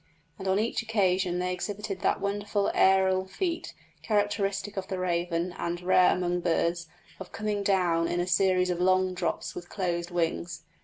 [0.39, 5.79] And on each occasion they exhibited that wonderful aërial feat, characteristic of the raven, and
[5.79, 6.87] rare among birds,
[7.19, 10.63] of coming down in a series of long drops with closed wings.